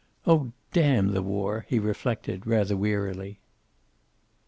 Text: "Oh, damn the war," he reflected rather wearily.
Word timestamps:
"Oh, 0.25 0.51
damn 0.73 1.09
the 1.11 1.21
war," 1.21 1.63
he 1.69 1.77
reflected 1.77 2.47
rather 2.47 2.75
wearily. 2.75 3.37